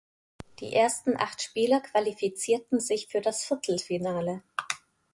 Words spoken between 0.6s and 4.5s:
Die ersten acht Spieler qualifizierten sich für das Viertelfinale.